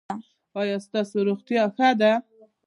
[0.59, 2.11] ایا ستاسو روغتیا ښه ده؟